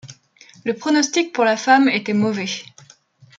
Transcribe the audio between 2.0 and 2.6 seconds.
mauvais.